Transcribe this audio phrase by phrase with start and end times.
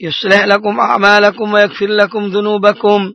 [0.00, 3.12] يصلح لكم أعمالكم ويغفر لكم ذنوبكم.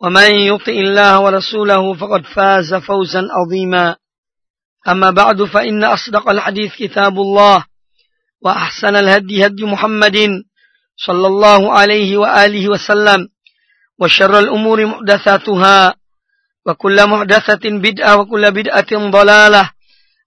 [0.00, 3.96] ومن يطع الله ورسوله فقد فاز فوزا عظيما.
[4.88, 7.64] أما بعد فإن أصدق الحديث كتاب الله
[8.42, 10.16] وأحسن الهدي هدي محمد
[10.96, 13.28] صلى الله عليه وآله وسلم
[13.98, 15.94] وشر الأمور محدثاتها
[16.66, 19.70] وكل محدثة بدعة وكل بدعة ضلالة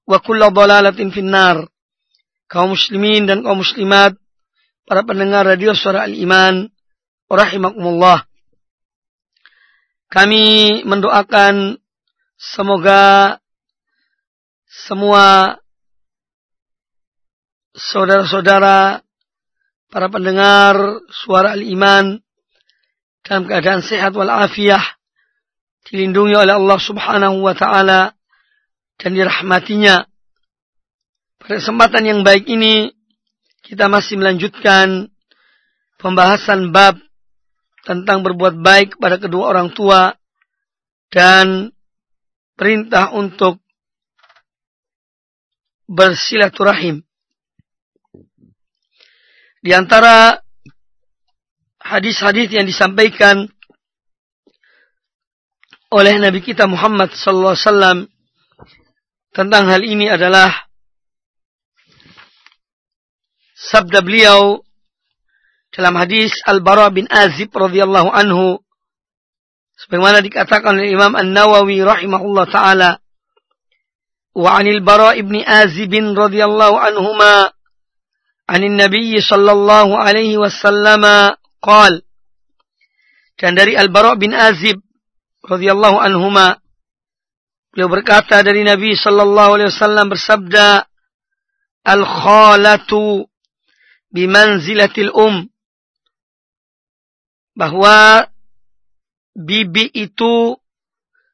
[0.08, 1.73] وكل ضلالة في النار.
[2.53, 4.14] kaum muslimin dan kaum muslimat
[4.84, 6.67] para pendengar radio suara al-iman
[7.28, 8.28] rahimakumullah.
[10.12, 11.81] Kami mendoakan
[12.38, 13.38] semoga
[14.70, 15.58] semua
[17.73, 19.02] saudara-saudara
[19.90, 22.22] para pendengar suara al-iman
[23.25, 25.02] dalam keadaan sehat walafiat
[25.90, 28.14] dilindungi oleh Allah Subhanahu wa taala
[29.02, 30.06] dan dirahmatinya.
[31.42, 32.94] Pada kesempatan yang baik ini
[33.64, 35.08] kita masih melanjutkan
[35.95, 37.00] pembahasan bab
[37.88, 40.16] tentang berbuat baik pada kedua orang tua
[41.08, 41.72] dan
[42.59, 43.63] perintah untuk
[45.88, 47.03] bersilaturahim.
[49.63, 50.44] Di antara
[51.79, 53.47] hadis-hadis yang disampaikan
[55.88, 58.00] oleh Nabi kita Muhammad sallallahu alaihi wasallam
[59.31, 60.68] tentang hal ini adalah
[63.63, 64.59] sabda beliau
[65.72, 68.59] dalam hadis Al-Bara bin Azib radhiyallahu anhu
[69.79, 72.91] sebagaimana dikatakan oleh Imam An-Nawawi rahimahullah taala
[74.35, 77.56] wa 'anil Bara ibn Azib radhiyallahu anhuma
[78.52, 82.03] 'anil Nabi sallallahu alaihi wasallam qal.
[83.34, 84.78] Dan dari Al-Bara bin Azib
[85.41, 86.62] radhiyallahu anhuma
[87.73, 90.85] beliau berkata dari Nabi sallallahu alaihi wasallam bersabda
[91.84, 93.25] al-khalatu
[94.13, 95.50] bimanzilatil um
[97.57, 98.29] bahwa
[99.34, 100.57] bibi itu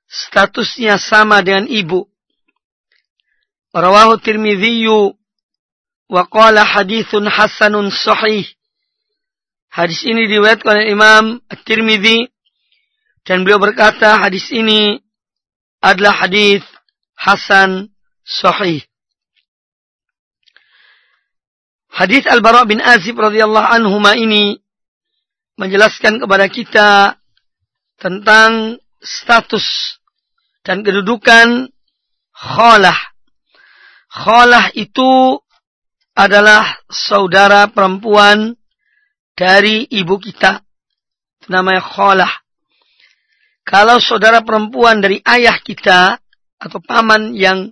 [0.08, 2.08] statusnya sama dengan ibu.
[3.70, 4.90] Rawahu Tirmidzi
[6.10, 8.48] wa qala haditsun hasanun sahih.
[9.70, 12.26] Hadis ini diriwayatkan oleh Imam At-Tirmidzi
[13.22, 14.98] dan beliau berkata hadis ini
[15.78, 16.66] adalah hadis
[17.14, 17.94] hasan
[18.26, 18.89] sahih.
[21.90, 24.62] Hadis Al-Bara bin Azib radhiyallahu anhu ini
[25.60, 26.90] menjelaskan kepada kita
[28.00, 30.00] tentang status
[30.64, 31.68] dan kedudukan
[32.32, 32.96] khalah.
[34.10, 35.42] Khalah itu
[36.16, 38.56] adalah saudara perempuan
[39.36, 40.64] dari ibu kita.
[41.52, 42.34] Namanya khalah.
[43.68, 46.18] Kalau saudara perempuan dari ayah kita
[46.60, 47.70] atau paman yang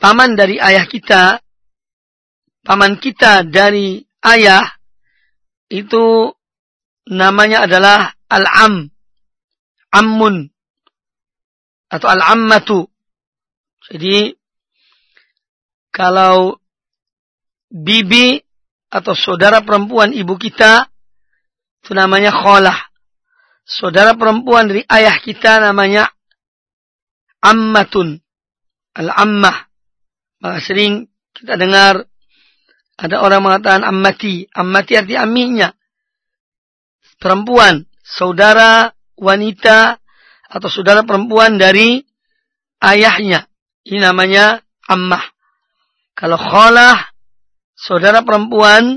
[0.00, 1.38] paman dari ayah kita
[2.66, 4.66] paman kita dari ayah
[5.70, 6.34] itu
[7.06, 8.90] namanya adalah al-am,
[9.94, 10.50] ammun
[11.86, 12.90] atau al-ammatu.
[13.86, 14.34] Jadi
[15.94, 16.58] kalau
[17.70, 18.42] bibi
[18.90, 20.90] atau saudara perempuan ibu kita
[21.86, 22.78] itu namanya kholah.
[23.66, 26.10] Saudara perempuan dari ayah kita namanya
[27.42, 28.18] ammatun.
[28.94, 29.70] Al-ammah.
[30.42, 32.06] Maka sering kita dengar
[32.96, 34.48] ada orang mengatakan ammati.
[34.48, 35.68] Ammati arti aminya.
[37.20, 37.84] Perempuan.
[38.00, 38.88] Saudara
[39.20, 40.00] wanita
[40.48, 42.00] atau saudara perempuan dari
[42.80, 43.44] ayahnya.
[43.84, 45.22] Ini namanya ammah.
[46.16, 46.96] Kalau kholah,
[47.76, 48.96] saudara perempuan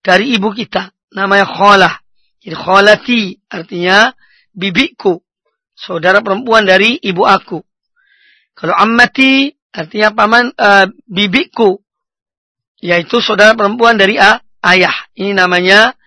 [0.00, 0.88] dari ibu kita.
[1.12, 1.94] Namanya kholah.
[2.40, 3.22] Jadi kholati
[3.52, 4.08] artinya
[4.54, 5.20] bibiku.
[5.76, 7.60] Saudara perempuan dari ibu aku.
[8.56, 11.76] Kalau ammati artinya paman uh, bibiku
[12.86, 14.94] yaitu saudara perempuan dari a, ayah.
[15.18, 15.98] Ini namanya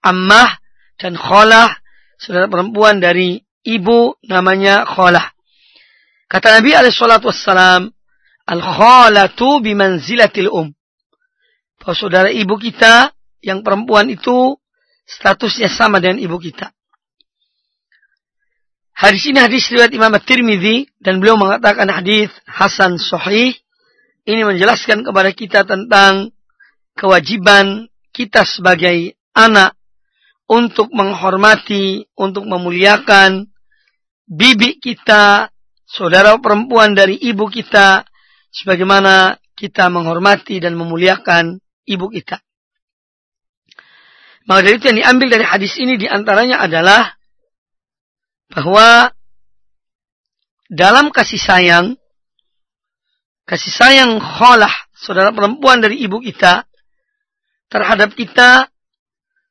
[0.00, 0.56] ammah
[0.96, 1.68] dan kholah,
[2.16, 5.28] saudara perempuan dari ibu namanya kholah.
[6.32, 7.92] Kata Nabi alaihi salatu wassalam,
[8.48, 10.72] al-khalatu bimanzilatil um.
[11.76, 13.12] Bahwa saudara ibu kita
[13.44, 14.56] yang perempuan itu
[15.04, 16.72] statusnya sama dengan ibu kita.
[18.96, 23.58] Hadis ini hadis riwayat Imam At-Tirmidzi dan beliau mengatakan hadis hasan sahih.
[24.22, 26.30] Ini menjelaskan kepada kita tentang
[26.94, 29.74] kewajiban kita sebagai anak
[30.46, 33.50] untuk menghormati, untuk memuliakan
[34.28, 35.50] bibi kita,
[35.88, 38.04] saudara perempuan dari ibu kita,
[38.52, 41.58] sebagaimana kita menghormati dan memuliakan
[41.88, 42.38] ibu kita.
[44.46, 47.14] Maka dari itu yang diambil dari hadis ini di antaranya adalah
[48.50, 49.14] bahwa
[50.66, 51.86] dalam kasih sayang,
[53.48, 56.66] kasih sayang kholah, saudara perempuan dari ibu kita,
[57.72, 58.68] terhadap kita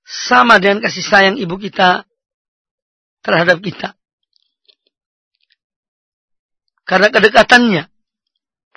[0.05, 2.05] sama dengan kasih sayang ibu kita
[3.23, 3.95] terhadap kita.
[6.83, 7.83] Karena kedekatannya,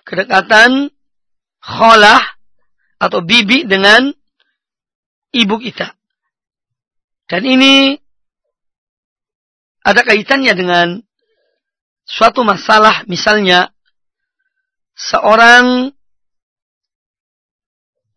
[0.06, 0.92] kedekatan
[1.58, 2.22] kholah
[3.02, 4.14] atau bibi dengan
[5.34, 5.90] ibu kita.
[7.26, 7.98] Dan ini
[9.82, 10.88] ada kaitannya dengan
[12.06, 13.73] suatu masalah misalnya
[14.94, 15.90] seorang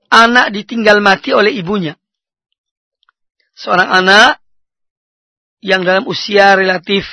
[0.08, 1.98] anak ditinggal mati oleh ibunya.
[3.58, 4.40] Seorang anak
[5.66, 7.04] yang dalam usia relatif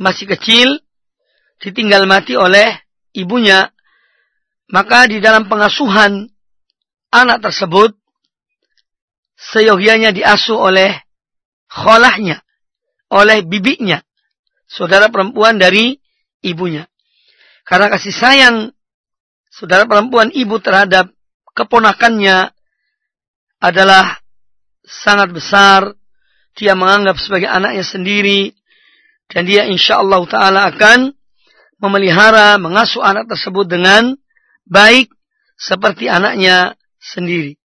[0.00, 0.80] masih kecil
[1.62, 2.74] ditinggal mati oleh
[3.14, 3.70] ibunya,
[4.72, 6.26] maka di dalam pengasuhan
[7.12, 7.94] anak tersebut
[9.36, 10.90] seyogianya diasuh oleh
[11.68, 12.40] kholahnya,
[13.12, 14.00] oleh bibinya,
[14.72, 16.00] saudara perempuan dari
[16.40, 16.88] ibunya.
[17.68, 18.56] Karena kasih sayang
[19.52, 21.12] saudara perempuan ibu terhadap
[21.52, 22.48] keponakannya
[23.60, 24.16] adalah
[24.82, 25.92] sangat besar.
[26.56, 28.56] Dia menganggap sebagai anaknya sendiri.
[29.28, 31.12] Dan dia insya Allah ta'ala akan
[31.80, 34.12] memelihara, mengasuh anak tersebut dengan
[34.68, 35.08] baik
[35.56, 37.56] seperti anaknya sendiri.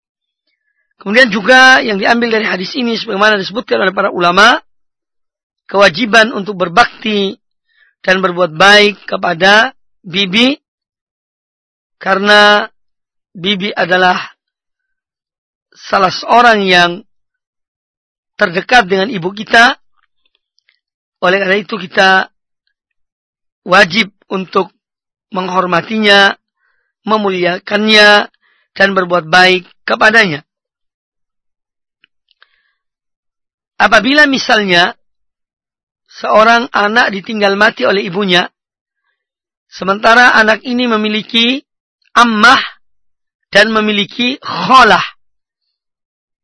[0.98, 4.64] Kemudian juga yang diambil dari hadis ini sebagaimana disebutkan oleh para ulama,
[5.68, 7.38] kewajiban untuk berbakti
[8.02, 10.58] dan berbuat baik kepada bibi
[12.00, 12.72] karena
[13.36, 14.38] bibi adalah
[15.76, 16.92] salah seorang yang
[18.38, 19.78] terdekat dengan ibu kita.
[21.18, 22.30] Oleh karena itu kita
[23.66, 24.70] wajib untuk
[25.34, 26.38] menghormatinya,
[27.02, 28.30] memuliakannya,
[28.78, 30.46] dan berbuat baik kepadanya.
[33.82, 34.94] Apabila misalnya
[36.18, 38.50] seorang anak ditinggal mati oleh ibunya,
[39.70, 41.62] sementara anak ini memiliki
[42.18, 42.60] ammah
[43.54, 45.04] dan memiliki kholah.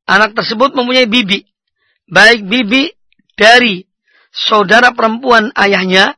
[0.05, 1.41] Anak tersebut mempunyai bibi,
[2.11, 2.91] baik bibi
[3.33, 3.81] dari
[4.29, 6.13] saudara perempuan ayahnya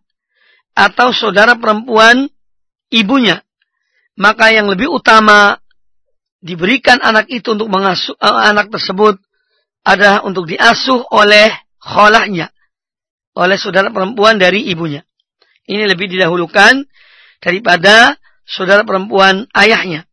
[0.75, 2.27] atau saudara perempuan
[2.91, 3.39] ibunya.
[4.15, 5.59] Maka yang lebih utama
[6.39, 9.19] diberikan anak itu untuk mengasuh anak tersebut
[9.85, 12.54] adalah untuk diasuh oleh kholahnya.
[13.35, 15.03] Oleh saudara perempuan dari ibunya.
[15.67, 16.87] Ini lebih didahulukan
[17.43, 18.15] daripada
[18.47, 20.07] saudara perempuan ayahnya.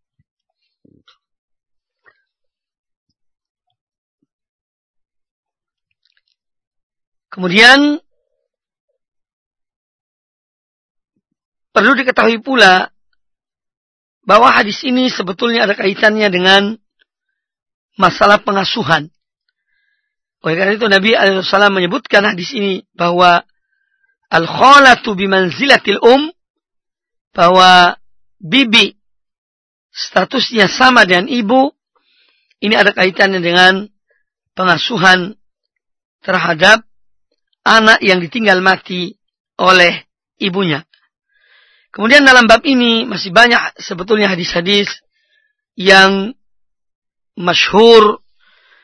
[7.33, 7.97] Kemudian
[11.73, 12.93] perlu diketahui pula
[14.29, 16.63] bahwa hadis ini sebetulnya ada kaitannya dengan
[17.97, 19.09] masalah pengasuhan.
[20.43, 23.47] Oleh karena itu Nabi SAW menyebutkan hadis ini bahwa
[24.27, 26.35] al-khalatu bimanzilatil um
[27.31, 27.97] bahwa
[28.43, 28.99] bibi
[29.95, 31.71] statusnya sama dengan ibu
[32.59, 33.87] ini ada kaitannya dengan
[34.59, 35.39] pengasuhan
[36.23, 36.87] terhadap
[37.63, 39.15] anak yang ditinggal mati
[39.59, 40.07] oleh
[40.39, 40.83] ibunya.
[41.93, 44.89] Kemudian dalam bab ini masih banyak sebetulnya hadis-hadis
[45.77, 46.33] yang
[47.37, 48.25] masyhur,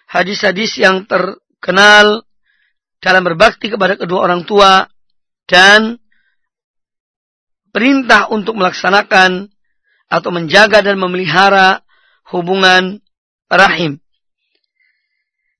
[0.05, 2.23] hadis-hadis yang ter, kenal
[2.99, 4.87] dalam berbakti kepada kedua orang tua
[5.47, 5.99] dan
[7.71, 9.51] perintah untuk melaksanakan
[10.09, 11.85] atau menjaga dan memelihara
[12.33, 12.99] hubungan
[13.49, 14.01] rahim.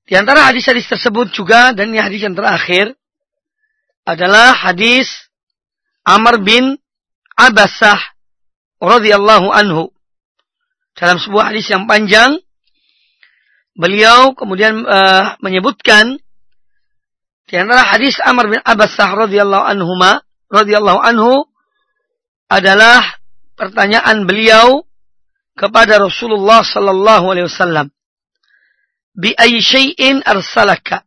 [0.09, 2.97] Di antara hadis-hadis tersebut juga dan ini hadis yang terakhir
[4.09, 5.05] adalah hadis
[6.01, 6.81] Amr bin
[7.37, 8.01] Abbasah
[8.81, 9.93] radhiyallahu anhu.
[10.97, 12.41] Dalam sebuah hadis yang panjang
[13.79, 16.19] beliau kemudian uh, menyebutkan
[17.47, 19.95] di antara hadis Amr bin Abbasah radhiyallahu anhu
[20.51, 21.47] radhiyallahu anhu
[22.51, 23.01] adalah
[23.55, 24.83] pertanyaan beliau
[25.59, 27.87] kepada Rasulullah sallallahu alaihi wasallam,
[29.15, 31.03] "Bi ayyi syai'in arsalaka?"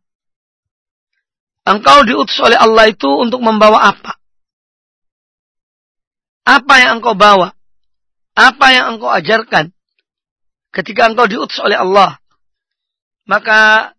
[1.63, 4.19] Engkau diutus oleh Allah itu untuk membawa apa?
[6.43, 7.55] Apa yang engkau bawa?
[8.35, 9.71] Apa yang engkau ajarkan?
[10.75, 12.19] Ketika engkau diutus oleh Allah.
[13.23, 13.93] Maka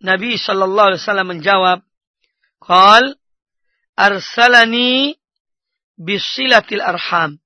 [0.00, 1.78] Nabi Shallallahu Alaihi Wasallam menjawab,
[2.60, 3.16] "Qal
[3.96, 5.16] arsalani
[6.00, 7.38] bisilatil arham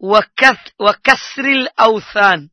[0.00, 2.48] wa kasril awthan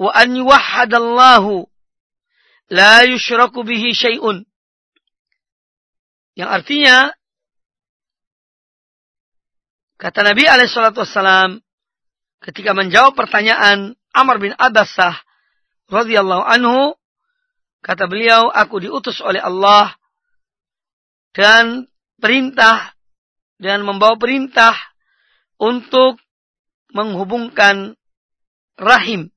[0.00, 1.66] wa an yuwahhadallahu
[2.70, 4.46] la yushraku bihi syai'un."
[6.38, 6.96] Yang artinya
[10.00, 11.60] Kata Nabi alaihissalam
[12.40, 15.12] ketika menjawab pertanyaan Amr bin Abbasah
[15.90, 16.94] radhiyallahu anhu,
[17.82, 19.92] kata beliau, aku diutus oleh Allah
[21.34, 22.94] dan perintah
[23.60, 24.72] dan membawa perintah
[25.60, 26.16] untuk
[26.90, 27.94] menghubungkan
[28.80, 29.28] rahim.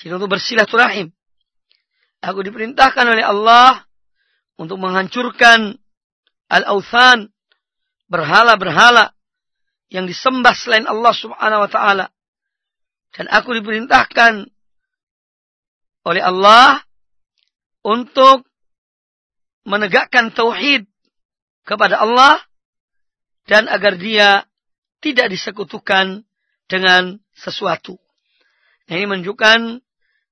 [0.00, 1.12] Jadi untuk bersilaturahim.
[2.22, 3.84] Aku diperintahkan oleh Allah
[4.56, 5.76] untuk menghancurkan
[6.48, 7.30] al-authan,
[8.06, 9.12] berhala-berhala
[9.92, 12.06] yang disembah selain Allah Subhanahu wa taala.
[13.12, 14.48] Dan aku diperintahkan
[16.02, 16.82] oleh Allah
[17.82, 18.46] untuk
[19.62, 20.86] menegakkan tauhid
[21.62, 22.42] kepada Allah
[23.46, 24.46] dan agar dia
[25.02, 26.26] tidak disekutukan
[26.70, 27.98] dengan sesuatu.
[28.86, 29.82] Nah, ini menunjukkan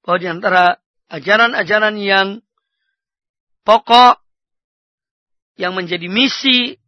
[0.07, 0.65] bahwa di antara
[1.11, 2.29] ajaran-ajaran yang
[3.67, 4.19] pokok
[5.59, 6.79] yang menjadi misi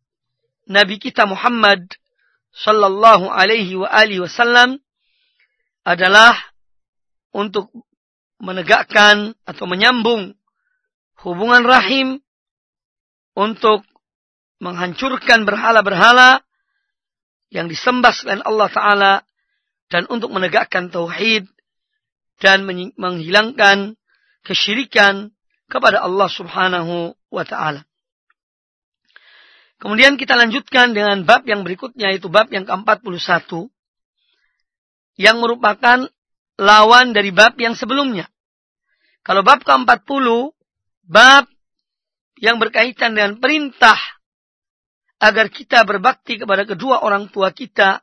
[0.70, 1.90] Nabi kita Muhammad
[2.54, 4.78] sallallahu alaihi wa alihi wasallam
[5.82, 6.32] adalah
[7.34, 7.68] untuk
[8.42, 10.34] menegakkan atau menyambung
[11.22, 12.18] hubungan rahim
[13.38, 13.86] untuk
[14.58, 16.42] menghancurkan berhala-berhala
[17.54, 19.12] yang disembah selain Allah Ta'ala
[19.86, 21.46] dan untuk menegakkan tauhid
[22.42, 22.66] dan
[22.98, 23.94] menghilangkan
[24.42, 25.30] kesyirikan
[25.70, 27.86] kepada Allah Subhanahu wa Ta'ala.
[29.78, 33.66] Kemudian kita lanjutkan dengan bab yang berikutnya, itu bab yang ke-41.
[35.18, 35.98] Yang merupakan
[36.56, 38.31] lawan dari bab yang sebelumnya.
[39.22, 40.26] Kalau bab ke-40,
[41.06, 41.46] bab
[42.42, 43.94] yang berkaitan dengan perintah
[45.22, 48.02] agar kita berbakti kepada kedua orang tua kita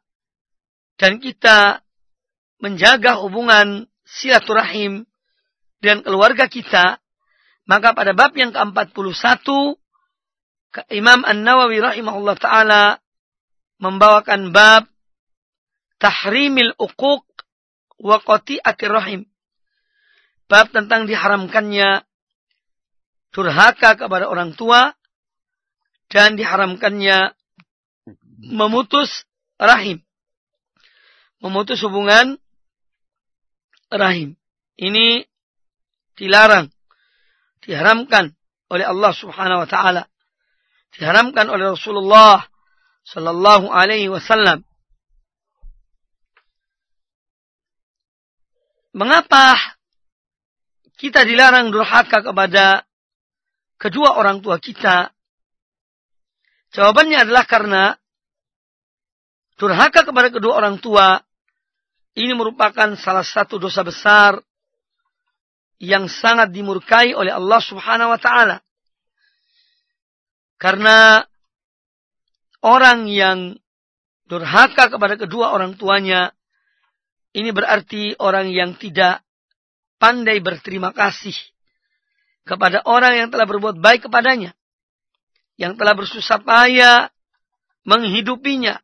[0.95, 1.83] dan kita
[2.63, 5.03] menjaga hubungan silaturahim
[5.83, 7.03] dan keluarga kita,
[7.67, 9.47] maka pada bab yang ke-41
[10.93, 12.83] Imam An-Nawawi rahimahullah taala
[13.81, 14.85] membawakan bab
[15.99, 17.25] tahrimil uquq
[17.99, 19.28] wa qati'atir rahim.
[20.49, 22.01] Bab tentang diharamkannya
[23.29, 24.97] durhaka kepada orang tua
[26.09, 27.37] dan diharamkannya
[28.49, 29.29] memutus
[29.61, 30.01] rahim.
[31.39, 32.41] Memutus hubungan
[33.93, 34.33] rahim.
[34.75, 35.23] Ini
[36.17, 36.73] dilarang,
[37.61, 38.33] diharamkan
[38.73, 40.03] oleh Allah Subhanahu wa taala
[40.95, 42.41] diharamkan oleh Rasulullah
[43.05, 44.65] sallallahu alaihi wasallam.
[48.89, 49.77] Mengapa
[50.99, 52.83] kita dilarang durhaka kepada
[53.79, 55.15] kedua orang tua kita?
[56.75, 57.83] Jawabannya adalah karena
[59.55, 61.23] durhaka kepada kedua orang tua
[62.19, 64.43] ini merupakan salah satu dosa besar
[65.79, 68.59] yang sangat dimurkai oleh Allah Subhanahu wa taala.
[70.59, 71.23] Karena
[72.59, 73.55] orang yang
[74.27, 76.35] durhaka kepada kedua orang tuanya,
[77.31, 79.23] ini berarti orang yang tidak
[79.99, 81.35] pandai berterima kasih
[82.47, 84.55] kepada orang yang telah berbuat baik kepadanya.
[85.59, 87.11] Yang telah bersusah payah
[87.83, 88.79] menghidupinya,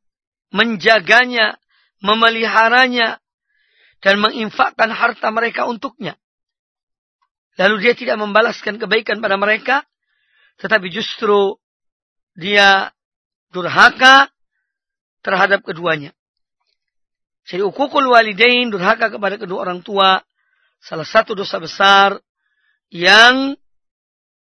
[0.52, 1.56] menjaganya,
[2.04, 3.18] memeliharanya,
[4.04, 6.20] dan menginfakkan harta mereka untuknya.
[7.56, 9.88] Lalu dia tidak membalaskan kebaikan pada mereka,
[10.60, 11.56] tetapi justru
[12.36, 12.92] dia
[13.56, 14.28] durhaka
[15.24, 16.12] terhadap keduanya.
[17.48, 20.20] Jadi ukukul walidain durhaka kepada kedua orang tua
[20.82, 22.18] salah satu dosa besar
[22.90, 23.58] yang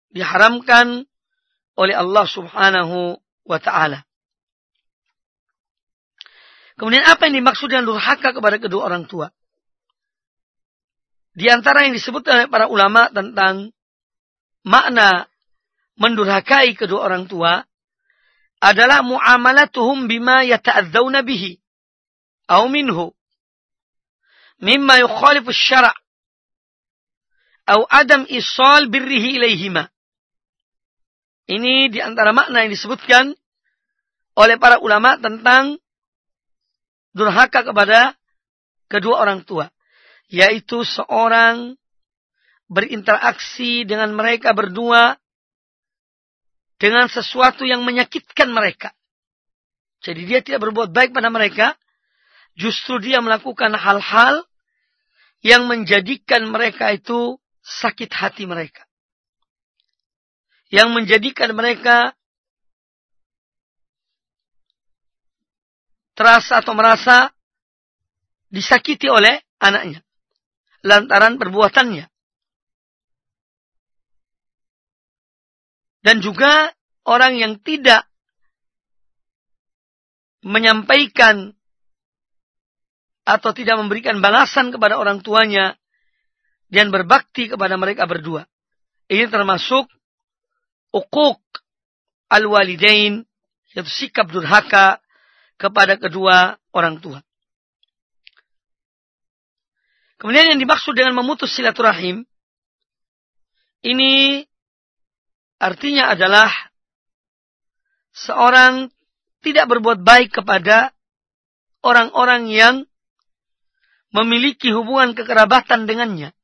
[0.09, 1.05] diharamkan
[1.79, 4.03] oleh Allah Subhanahu wa taala.
[6.79, 9.27] Kemudian apa yang dimaksud dengan durhaka kepada kedua orang tua?
[11.35, 13.71] Di antara yang disebut oleh para ulama tentang
[14.63, 15.27] makna
[15.99, 17.63] mendurhakai kedua orang tua
[18.59, 21.59] adalah muamalatuhum bima yata'adzawna bihi
[22.51, 23.15] au minhu
[24.59, 25.95] mimma yukhalifu syara'
[27.69, 29.93] au adam isal birrihi ilaihima.
[31.49, 33.33] Ini di antara makna yang disebutkan
[34.37, 35.77] oleh para ulama tentang
[37.13, 38.13] durhaka kepada
[38.89, 39.69] kedua orang tua.
[40.29, 41.73] Yaitu seorang
[42.69, 45.17] berinteraksi dengan mereka berdua
[46.77, 48.93] dengan sesuatu yang menyakitkan mereka.
[50.05, 51.75] Jadi dia tidak berbuat baik pada mereka,
[52.55, 54.47] justru dia melakukan hal-hal
[55.43, 57.35] yang menjadikan mereka itu
[57.69, 58.81] sakit hati mereka.
[60.73, 62.17] Yang menjadikan mereka
[66.17, 67.29] terasa atau merasa
[68.49, 70.01] disakiti oleh anaknya.
[70.81, 72.09] Lantaran perbuatannya.
[75.99, 76.71] Dan juga
[77.07, 78.07] orang yang tidak
[80.43, 81.51] menyampaikan
[83.27, 85.78] atau tidak memberikan balasan kepada orang tuanya
[86.69, 88.45] dan berbakti kepada mereka berdua.
[89.09, 89.89] Ini termasuk
[90.93, 91.41] ukuk
[92.29, 93.25] al-walidain,
[93.73, 95.01] yaitu sikap durhaka
[95.57, 97.19] kepada kedua orang tua.
[100.21, 102.27] Kemudian yang dimaksud dengan memutus silaturahim,
[103.81, 104.43] ini
[105.57, 106.51] artinya adalah
[108.11, 108.91] seorang
[109.39, 110.91] tidak berbuat baik kepada
[111.79, 112.75] orang-orang yang
[114.11, 116.35] memiliki hubungan kekerabatan dengannya.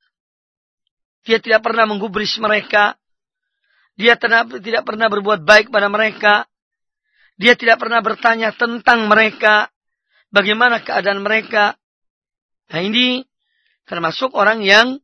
[1.25, 2.93] Dia tidak pernah menggubris mereka.
[3.97, 6.45] Dia tidak pernah berbuat baik pada mereka.
[7.35, 9.67] Dia tidak pernah bertanya tentang mereka.
[10.29, 11.75] Bagaimana keadaan mereka.
[12.69, 13.25] Nah ini
[13.89, 15.01] termasuk orang yang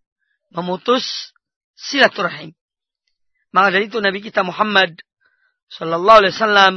[0.54, 1.34] memutus
[1.74, 2.54] silaturahim.
[3.51, 5.00] Maka dari itu Nabi kita Muhammad
[5.72, 6.74] Sallallahu Alaihi Wasallam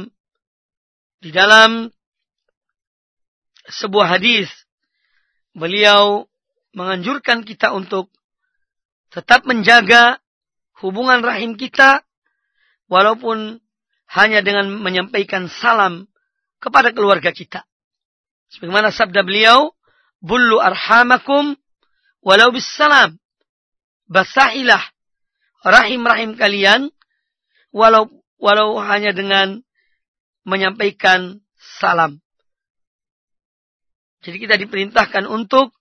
[1.23, 1.87] di dalam
[3.65, 4.47] sebuah hadis
[5.55, 6.27] beliau
[6.75, 8.11] menganjurkan kita untuk
[9.15, 10.19] tetap menjaga
[10.83, 12.03] hubungan rahim kita
[12.91, 13.63] walaupun
[14.11, 16.11] hanya dengan menyampaikan salam
[16.59, 17.63] kepada keluarga kita.
[18.51, 19.71] Sebagaimana sabda beliau,
[20.19, 21.55] "Bullu arhamakum
[22.19, 23.15] walau bis salam."
[24.05, 24.83] Basahilah
[25.63, 26.91] rahim-rahim kalian
[27.71, 29.63] walau walau hanya dengan
[30.45, 31.41] menyampaikan
[31.79, 32.21] salam.
[34.21, 35.73] Jadi kita diperintahkan untuk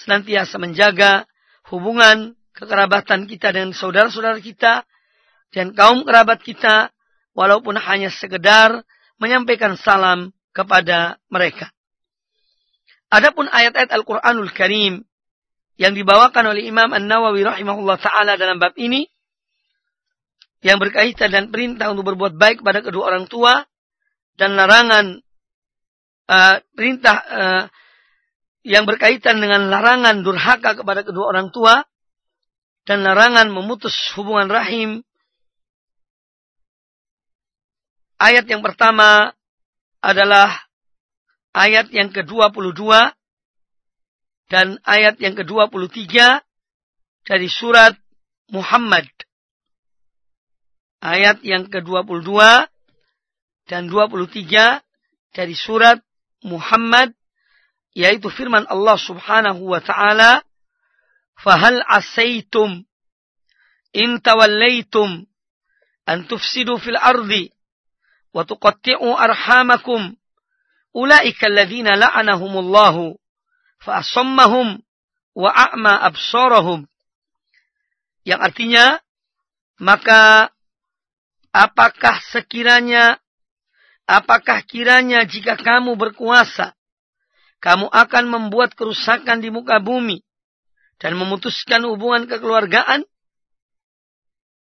[0.00, 1.28] senantiasa menjaga
[1.68, 4.88] hubungan kekerabatan kita dengan saudara-saudara kita
[5.52, 6.90] dan kaum kerabat kita
[7.36, 8.80] walaupun hanya sekedar
[9.20, 11.68] menyampaikan salam kepada mereka.
[13.12, 15.04] Adapun ayat-ayat Al-Qur'anul Karim
[15.76, 19.04] yang dibawakan oleh Imam An-Nawawi rahimahullah taala dalam bab ini
[20.64, 23.62] yang berkaitan dan perintah untuk berbuat baik pada kedua orang tua
[24.40, 25.20] dan larangan
[26.26, 27.64] uh, perintah uh,
[28.66, 31.86] yang berkaitan dengan larangan durhaka kepada kedua orang tua
[32.86, 34.90] dan larangan memutus hubungan rahim.
[38.16, 39.34] Ayat yang pertama
[40.00, 40.64] adalah
[41.52, 43.12] ayat yang ke-22
[44.46, 46.40] dan ayat yang ke-23
[47.26, 47.98] dari surat
[48.54, 49.10] Muhammad.
[51.02, 52.30] Ayat yang ke-22
[53.66, 54.80] dan 23
[55.34, 55.98] dari surat
[56.46, 57.12] Muhammad
[57.92, 60.46] yaitu firman Allah Subhanahu wa taala
[61.40, 62.84] fahal asaitum?
[63.96, 65.24] In tawallaitum
[66.04, 67.48] an tufsidu fil ardi?
[68.34, 70.16] Wa tuqatti'u arhamakum?
[70.96, 73.16] Ulaika alladhina la'anahumullahu
[73.80, 74.80] fa asammahum
[75.36, 76.88] wa a'ma absarahum.
[78.24, 78.84] Yang artinya
[79.76, 80.50] maka
[81.52, 83.20] apakah sekiranya
[84.06, 86.78] Apakah kiranya jika kamu berkuasa,
[87.58, 90.22] kamu akan membuat kerusakan di muka bumi
[90.96, 93.04] dan memutuskan hubungan kekeluargaan?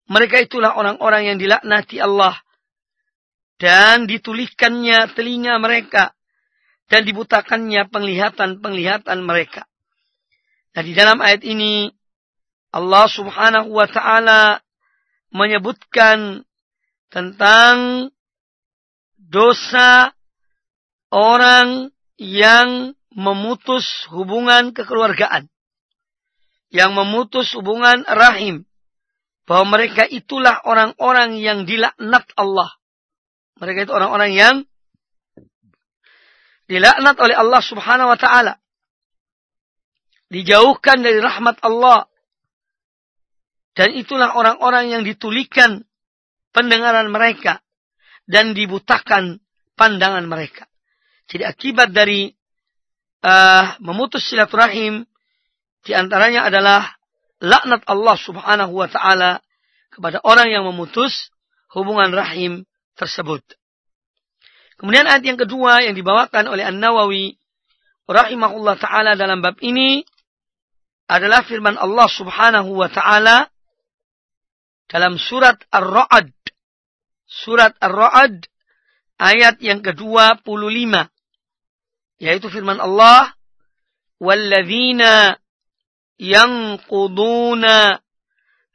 [0.05, 2.37] Mereka itulah orang-orang yang dilaknati Allah
[3.57, 6.13] dan dituliskannya telinga mereka
[6.93, 9.65] dan dibutakannya penglihatan-penglihatan mereka.
[10.75, 11.89] Nah di dalam ayat ini
[12.75, 14.59] Allah subhanahu wa ta'ala
[15.31, 16.43] menyebutkan
[17.09, 18.11] tentang
[19.15, 20.11] dosa
[21.15, 25.47] orang yang memutus hubungan kekeluargaan.
[26.75, 28.67] Yang memutus hubungan rahim.
[29.47, 32.75] Bahwa mereka itulah orang-orang yang dilaknat Allah.
[33.63, 34.55] Mereka itu orang-orang yang
[36.67, 38.59] dilaknat oleh Allah subhanahu wa ta'ala.
[40.33, 42.11] Dijauhkan dari rahmat Allah.
[43.75, 45.83] Dan itulah orang-orang yang ditulikan
[46.55, 47.63] pendengaran mereka
[48.25, 49.43] dan dibutakan
[49.75, 50.71] pandangan mereka.
[51.27, 52.31] Jadi akibat dari
[53.27, 55.03] uh, memutus silaturahim
[55.85, 56.97] di antaranya adalah
[57.45, 59.45] laknat Allah Subhanahu wa taala
[59.93, 61.29] kepada orang yang memutus
[61.71, 62.65] hubungan rahim
[62.97, 63.45] tersebut.
[64.81, 67.37] Kemudian ayat yang kedua yang dibawakan oleh An-Nawawi
[68.09, 70.03] rahimahullah taala dalam bab ini
[71.05, 73.53] adalah firman Allah Subhanahu wa taala
[74.89, 76.33] dalam surat Ar-Ra'd.
[77.29, 78.49] Surat Ar-Ra'd
[79.21, 81.13] ayat yang ke-25
[82.23, 83.35] yaitu firman Allah
[84.23, 85.37] walladzina
[86.19, 88.01] yanquduna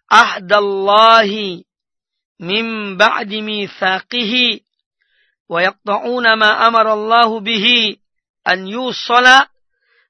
[0.09, 1.65] ahdallahi
[2.39, 4.63] min ba'di mithaqihi
[5.49, 7.99] wa yaqta'una ma amara Allah bihi
[8.45, 9.47] an yusala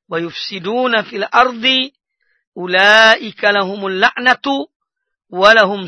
[0.10, 1.94] wa yufsiduna fil ardi
[2.56, 4.68] ulaika lahumul la'natu
[5.30, 5.86] wa lahum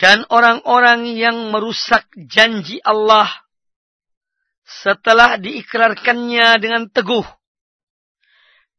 [0.00, 3.28] dan orang-orang yang merusak janji Allah
[4.64, 7.24] setelah diikrarkannya dengan teguh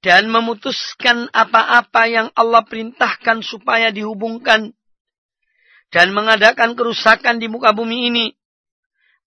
[0.02, 4.74] dan memutuskan apa-apa yang Allah perintahkan supaya dihubungkan
[5.94, 8.26] dan mengadakan kerusakan di muka bumi ini.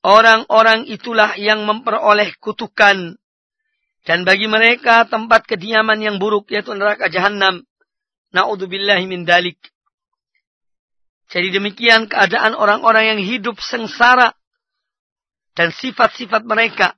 [0.04, 3.16] Orang-orang itulah yang memperoleh kutukan.
[4.04, 7.64] Dan bagi mereka tempat kediaman yang buruk yaitu neraka jahanam.
[8.36, 9.56] Na'udzubillahi min dalik.
[11.32, 14.36] Jadi demikian keadaan orang-orang yang hidup sengsara
[15.56, 16.92] dan sifat-sifat mereka.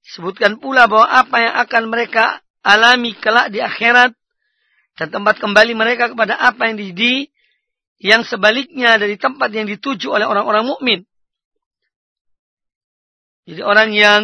[0.00, 4.12] Sebutkan pula bahwa apa yang akan mereka alami kelak di akhirat
[5.00, 7.28] dan tempat kembali mereka kepada apa yang di
[8.00, 11.00] yang sebaliknya dari tempat yang dituju oleh orang-orang mukmin.
[13.44, 14.22] Jadi orang yang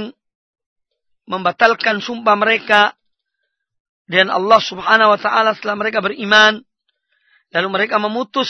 [1.27, 2.95] membatalkan sumpah mereka
[4.07, 6.63] dan Allah Subhanahu wa taala setelah mereka beriman
[7.51, 8.49] lalu mereka memutus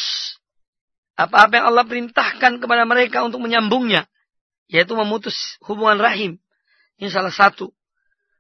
[1.17, 4.05] apa-apa yang Allah perintahkan kepada mereka untuk menyambungnya,
[4.69, 6.37] yaitu memutus hubungan rahim.
[7.01, 7.73] Ini salah satu.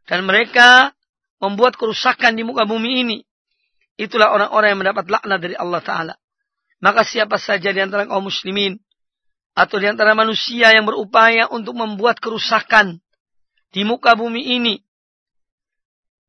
[0.05, 0.93] Dan mereka
[1.42, 3.18] membuat kerusakan di muka bumi ini.
[3.96, 6.14] Itulah orang-orang yang mendapat laknat dari Allah Ta'ala.
[6.85, 8.77] Maka siapa saja di antara kaum muslimin
[9.57, 13.01] atau di antara manusia yang berupaya untuk membuat kerusakan
[13.72, 14.77] di muka bumi ini,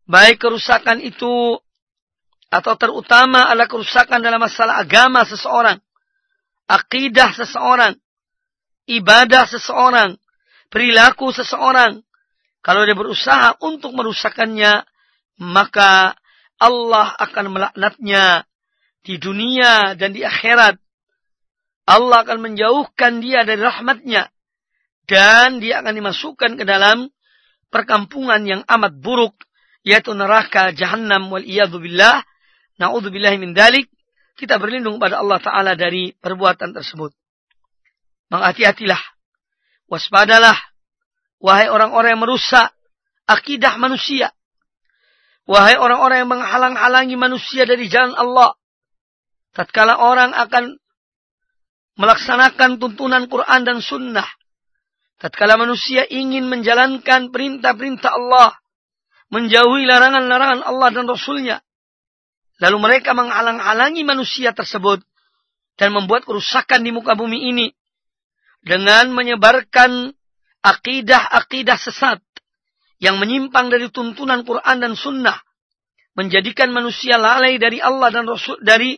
[0.07, 1.59] baik kerusakan itu
[2.47, 5.75] atau terutama adalah kerusakan dalam masalah agama seseorang,
[6.71, 7.99] akidah seseorang,
[8.87, 10.15] ibadah seseorang,
[10.71, 11.99] perilaku seseorang.
[12.63, 14.87] Kalau dia berusaha untuk merusakkannya,
[15.37, 16.17] maka
[16.57, 18.45] Allah akan melaknatnya
[19.05, 20.77] di dunia dan di akhirat.
[21.87, 24.27] Allah akan menjauhkan dia dari rahmatnya.
[25.07, 27.07] Dan dia akan dimasukkan ke dalam
[27.71, 29.37] perkampungan yang amat buruk.
[29.87, 31.45] Yaitu neraka jahannam wal
[31.79, 32.25] billah.
[32.77, 33.87] Na'udzubillah min dalik
[34.37, 37.09] kita berlindung pada Allah Ta'ala dari perbuatan tersebut.
[38.29, 39.01] Menghati-hatilah.
[39.89, 40.53] Waspadalah.
[41.41, 42.69] Wahai orang-orang yang merusak
[43.25, 44.29] akidah manusia.
[45.47, 48.51] Wahai orang-orang yang menghalang-halangi manusia dari jalan Allah.
[49.55, 50.75] Tatkala orang akan
[51.95, 54.27] melaksanakan tuntunan Quran dan Sunnah.
[55.17, 58.59] Tatkala manusia ingin menjalankan perintah-perintah Allah.
[59.31, 61.57] Menjauhi larangan-larangan Allah dan Rasulnya.
[62.59, 64.99] Lalu mereka menghalang-halangi manusia tersebut
[65.79, 67.67] dan membuat kerusakan di muka bumi ini
[68.65, 70.11] dengan menyebarkan
[70.59, 72.19] akidah-akidah sesat
[72.97, 75.37] yang menyimpang dari tuntunan Quran dan Sunnah,
[76.17, 78.97] menjadikan manusia lalai dari Allah dan Rasul dari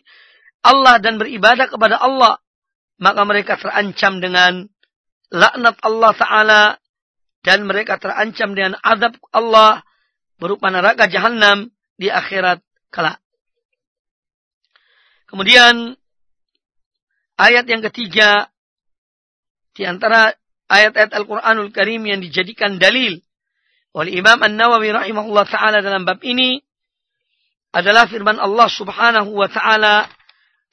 [0.64, 2.40] Allah dan beribadah kepada Allah,
[3.00, 4.68] maka mereka terancam dengan
[5.32, 6.64] laknat Allah Taala
[7.44, 9.84] dan mereka terancam dengan adab Allah
[10.40, 13.20] berupa neraka jahanam di akhirat kelak.
[15.28, 15.94] Kemudian
[17.38, 18.50] ayat yang ketiga
[19.78, 20.34] di antara
[20.68, 23.22] ayat-ayat Al-Qur'anul Karim yang dijadikan dalil
[23.96, 26.62] oleh Imam An-Nawawi rahimahullah taala dalam bab ini
[27.74, 30.10] adalah firman Allah Subhanahu wa taala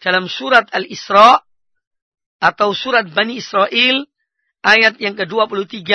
[0.00, 1.40] dalam surat Al-Isra
[2.40, 4.04] atau surat Bani Israel
[4.60, 5.88] ayat yang ke-23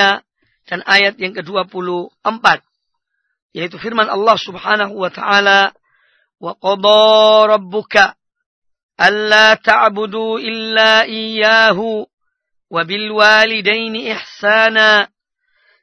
[0.66, 2.46] dan ayat yang ke-24
[3.52, 5.76] yaitu firman Allah Subhanahu wa taala
[6.42, 8.18] wa qada rabbuka
[8.98, 12.06] alla ta'budu illa iyyahu
[12.72, 15.12] wa bil walidaini ihsana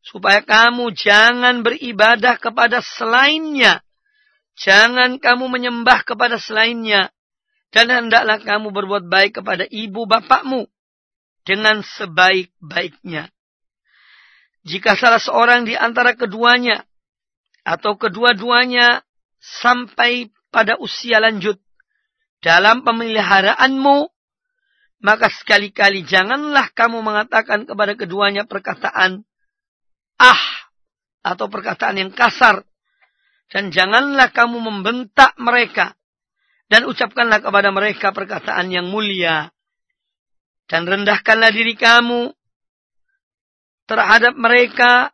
[0.00, 3.84] supaya kamu jangan beribadah kepada selainnya.
[4.60, 7.12] Jangan kamu menyembah kepada selainnya.
[7.70, 10.66] Dan hendaklah kamu berbuat baik kepada ibu bapakmu
[11.46, 13.30] dengan sebaik-baiknya.
[14.66, 16.84] Jika salah seorang di antara keduanya
[17.64, 19.06] atau kedua-duanya
[19.40, 21.56] sampai pada usia lanjut
[22.44, 24.10] dalam pemeliharaanmu,
[25.00, 29.24] maka sekali-kali janganlah kamu mengatakan kepada keduanya perkataan
[30.20, 30.42] ah
[31.24, 32.60] atau perkataan yang kasar
[33.48, 35.96] dan janganlah kamu membentak mereka
[36.70, 39.50] dan ucapkanlah kepada mereka perkataan yang mulia.
[40.70, 42.30] Dan rendahkanlah diri kamu
[43.90, 45.10] terhadap mereka.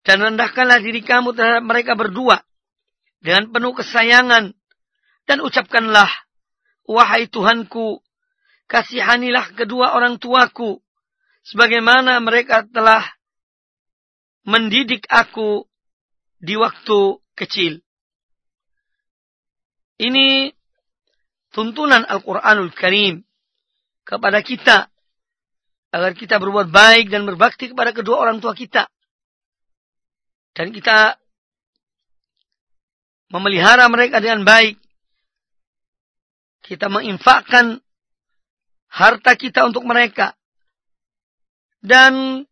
[0.00, 2.40] Dan rendahkanlah diri kamu terhadap mereka berdua.
[3.20, 4.56] Dengan penuh kesayangan.
[5.28, 6.08] Dan ucapkanlah,
[6.88, 8.00] Wahai Tuhanku,
[8.64, 10.80] kasihanilah kedua orang tuaku.
[11.44, 13.04] Sebagaimana mereka telah
[14.44, 15.64] mendidik aku
[16.40, 17.80] di waktu kecil.
[20.00, 20.48] Ini
[21.52, 23.20] tuntunan Al-Quranul Karim
[24.08, 24.88] kepada kita
[25.90, 28.88] agar kita berbuat baik dan berbakti kepada kedua orang tua kita.
[30.56, 31.20] Dan kita
[33.30, 34.78] memelihara mereka dengan baik.
[36.64, 37.78] Kita menginfakkan
[38.90, 40.34] harta kita untuk mereka.
[41.80, 42.44] Dan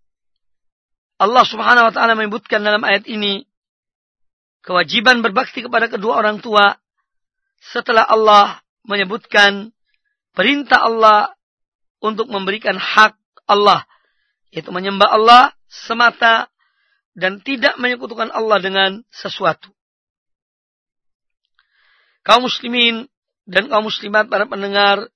[1.18, 3.42] Allah subhanahu wa ta'ala menyebutkan dalam ayat ini
[4.62, 6.78] kewajiban berbakti kepada kedua orang tua
[7.58, 9.74] setelah Allah menyebutkan
[10.32, 11.34] perintah Allah
[11.98, 13.18] untuk memberikan hak
[13.50, 13.82] Allah,
[14.54, 16.46] yaitu menyembah Allah semata
[17.18, 19.74] dan tidak menyekutukan Allah dengan sesuatu.
[22.22, 23.10] Kaum muslimin
[23.48, 25.10] dan kaum muslimat para pendengar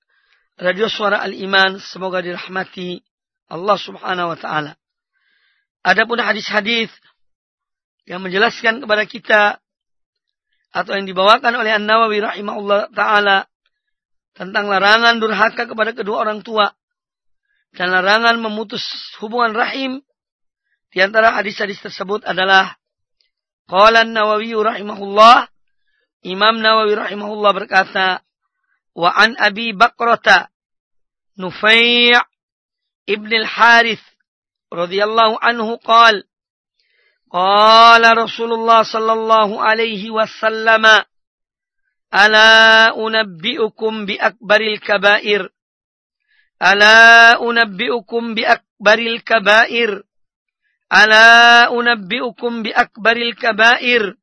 [0.59, 2.99] radio suara al-iman semoga dirahmati
[3.47, 4.73] Allah Subhanahu wa taala.
[5.83, 6.87] Adapun hadis-hadis
[8.07, 9.41] yang menjelaskan kepada kita
[10.73, 13.45] atau yang dibawakan oleh An-Nawawi rahimahullah taala
[14.33, 16.73] tentang larangan durhaka kepada kedua orang tua
[17.77, 18.81] dan larangan memutus
[19.21, 19.91] hubungan rahim
[20.89, 22.79] di antara hadis-hadis tersebut adalah
[23.69, 25.51] qala An-Nawawi rahimahullah
[26.23, 28.23] Imam Nawawi rahimahullah berkata
[28.95, 30.47] wa an Abi Bakrata
[31.35, 32.15] Nufai'
[33.09, 34.12] ibn al-Harith
[34.73, 36.23] radhiyallahu anhu qala
[37.33, 40.85] قال رسول الله صلى الله عليه وسلم
[42.13, 45.49] ألا أنبئكم بأكبر الكبائر؟
[46.61, 50.03] ألا أنبئكم بأكبر الكبائر؟
[50.93, 51.29] ألا
[51.73, 54.15] أنبئكم بأكبر الكبائر؟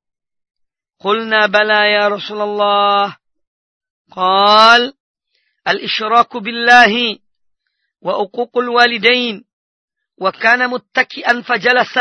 [1.00, 3.16] قلنا بلى يا رسول الله.
[4.12, 4.94] قال
[5.68, 7.18] الإشراك بالله
[8.02, 9.49] وعقوق الوالدين
[10.20, 11.98] وكان متكئا فجلس.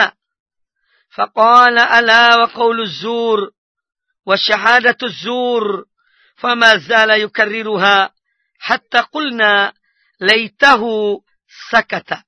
[1.16, 3.52] فقال ألا وقول الزور
[4.26, 5.86] وشهادة الزور
[6.36, 8.14] فما زال يكررها
[8.60, 9.74] حتى قلنا
[10.22, 10.84] ليته
[11.72, 12.24] سكت.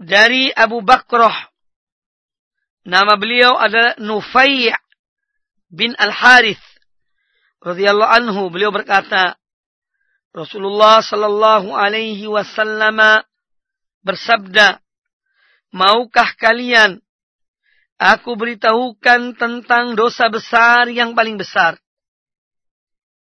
[0.00, 1.48] داري أبو بكره
[2.86, 3.50] نام بليو
[3.98, 4.76] نفيع
[5.70, 6.62] بن الحارث
[7.66, 9.41] رضي الله عنه بليو بركاته.
[10.32, 12.96] Rasulullah sallallahu alaihi wasallam
[14.00, 14.80] bersabda,
[15.72, 17.00] Maukah kalian
[18.00, 21.76] aku beritahukan tentang dosa besar yang paling besar?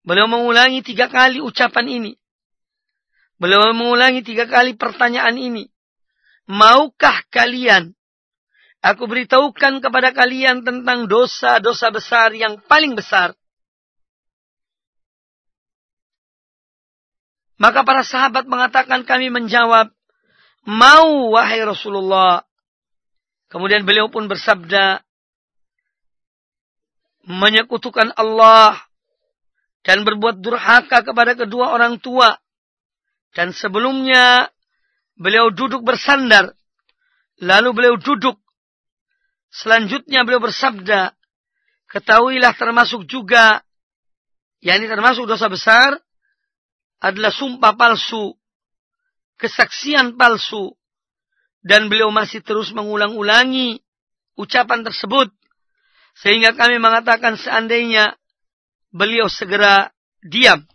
[0.02, 2.14] Beliau mengulangi tiga kali ucapan ini.
[3.38, 5.70] Beliau mengulangi tiga kali pertanyaan ini.
[6.50, 7.94] Maukah kalian
[8.82, 13.38] aku beritahukan kepada kalian tentang dosa-dosa besar yang paling besar?
[17.58, 19.90] Maka para sahabat mengatakan kami menjawab,
[20.68, 22.44] Mau wahai Rasulullah.
[23.48, 25.00] Kemudian beliau pun bersabda,
[27.24, 28.76] menyekutukan Allah
[29.88, 32.36] dan berbuat durhaka kepada kedua orang tua.
[33.32, 34.52] Dan sebelumnya
[35.16, 36.52] beliau duduk bersandar.
[37.40, 38.36] Lalu beliau duduk.
[39.48, 41.16] Selanjutnya beliau bersabda,
[41.88, 43.64] ketahuilah termasuk juga,
[44.60, 45.96] yakni termasuk dosa besar,
[47.02, 48.38] adalah sumpah palsu
[49.38, 50.74] kesaksian palsu.
[51.62, 53.82] Dan beliau masih terus mengulang-ulangi
[54.38, 55.30] ucapan tersebut.
[56.18, 58.18] Sehingga kami mengatakan seandainya
[58.90, 59.94] beliau segera
[60.26, 60.66] diam.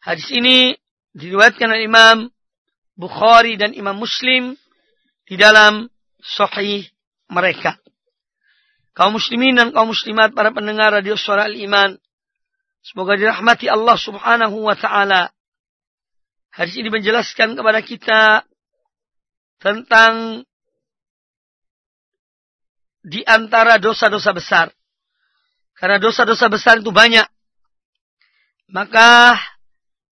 [0.00, 0.72] Hadis ini
[1.12, 2.16] diriwayatkan oleh Imam
[2.96, 4.56] Bukhari dan Imam Muslim
[5.28, 5.90] di dalam
[6.22, 6.88] sahih
[7.28, 7.76] mereka.
[8.96, 11.96] Kaum muslimin dan kaum muslimat para pendengar radio suara al-iman.
[12.80, 15.28] Semoga dirahmati Allah subhanahu wa ta'ala.
[16.50, 18.22] Hadis ini menjelaskan kepada kita
[19.60, 20.42] tentang
[23.04, 24.66] di antara dosa-dosa besar.
[25.76, 27.24] Karena dosa-dosa besar itu banyak.
[28.72, 29.36] Maka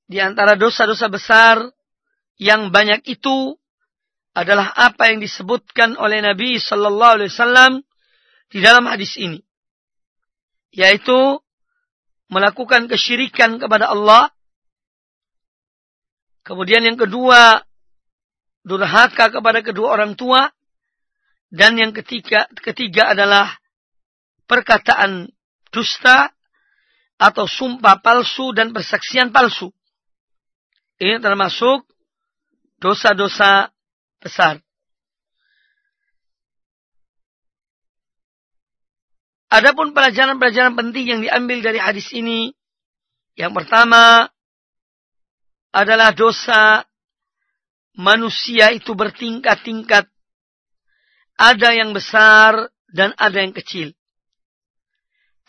[0.09, 1.61] di antara dosa-dosa besar
[2.41, 3.57] yang banyak itu
[4.33, 7.73] adalah apa yang disebutkan oleh Nabi Sallallahu Alaihi Wasallam
[8.49, 9.43] di dalam hadis ini,
[10.73, 11.43] yaitu
[12.29, 14.33] melakukan kesyirikan kepada Allah.
[16.45, 17.61] Kemudian yang kedua,
[18.65, 20.49] durhaka kepada kedua orang tua.
[21.49, 23.57] Dan yang ketiga, ketiga adalah
[24.45, 25.33] perkataan
[25.73, 26.29] dusta
[27.17, 29.73] atau sumpah palsu dan persaksian palsu.
[31.01, 31.89] Ini termasuk
[32.79, 33.73] dosa-dosa
[34.21, 34.61] besar.
[39.49, 42.53] Adapun pelajaran-pelajaran penting yang diambil dari hadis ini,
[43.33, 44.29] yang pertama
[45.73, 46.85] adalah dosa
[47.97, 50.05] manusia itu bertingkat-tingkat.
[51.39, 53.97] Ada yang besar dan ada yang kecil.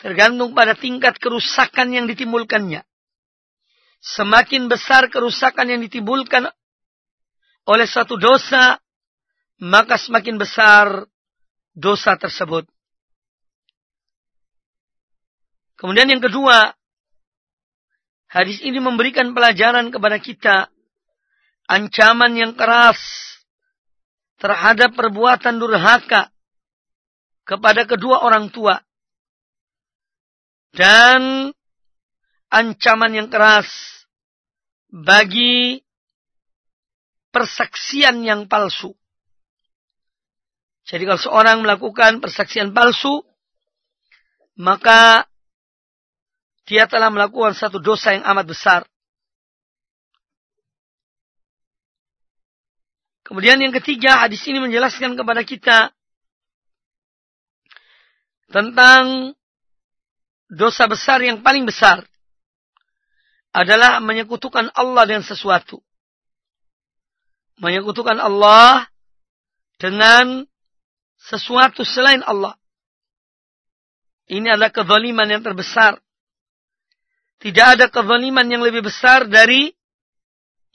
[0.00, 2.80] Tergantung pada tingkat kerusakan yang ditimbulkannya.
[4.00, 6.48] Semakin besar kerusakan yang ditimbulkan
[7.68, 8.80] oleh satu dosa,
[9.60, 11.04] maka semakin besar
[11.76, 12.64] dosa tersebut.
[15.80, 16.76] Kemudian yang kedua,
[18.28, 20.56] hadis ini memberikan pelajaran kepada kita
[21.64, 23.00] ancaman yang keras
[24.36, 26.28] terhadap perbuatan durhaka
[27.48, 28.76] kepada kedua orang tua
[30.76, 31.48] dan
[32.52, 33.70] ancaman yang keras
[34.92, 35.80] bagi
[37.32, 38.92] persaksian yang palsu.
[40.84, 43.22] Jadi kalau seorang melakukan persaksian palsu,
[44.58, 45.29] maka
[46.70, 48.80] dia telah melakukan satu dosa yang amat besar.
[53.26, 55.78] Kemudian yang ketiga, hadis ini menjelaskan kepada kita
[58.50, 59.34] tentang
[60.50, 62.06] dosa besar yang paling besar
[63.50, 65.82] adalah menyekutukan Allah dengan sesuatu
[67.60, 68.88] menyekutukan Allah
[69.76, 70.48] dengan
[71.20, 72.56] sesuatu selain Allah.
[74.32, 76.00] Ini adalah kezaliman yang terbesar.
[77.40, 79.72] Tidak ada kezaliman yang lebih besar dari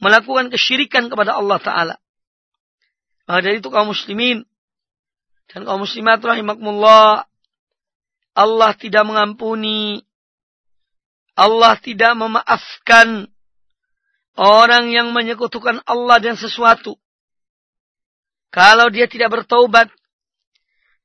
[0.01, 1.95] melakukan kesyirikan kepada Allah Ta'ala.
[3.29, 4.41] Maka dari itu kaum muslimin
[5.53, 7.29] dan kaum muslimat rahimakumullah.
[8.35, 10.03] Allah tidak mengampuni.
[11.37, 13.29] Allah tidak memaafkan
[14.35, 16.99] Orang yang menyekutukan Allah dan sesuatu.
[18.51, 19.87] Kalau dia tidak bertaubat.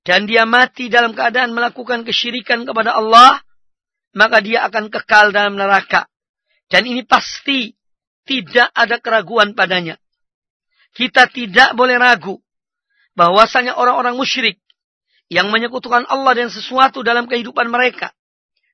[0.02, 3.38] Dan dia mati dalam keadaan melakukan kesyirikan kepada Allah.
[4.16, 6.10] Maka dia akan kekal dalam neraka.
[6.70, 7.70] Dan ini pasti
[8.26, 9.98] tidak ada keraguan padanya.
[10.94, 12.38] Kita tidak boleh ragu
[13.14, 14.58] bahwasanya orang-orang musyrik
[15.30, 18.10] yang menyekutukan Allah dan sesuatu dalam kehidupan mereka,